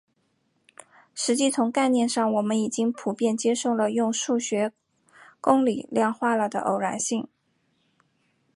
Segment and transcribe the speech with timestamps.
[1.13, 4.73] 实际从概念上我们已经普遍接受了用数学
[5.39, 7.27] 公理量化了的偶然性。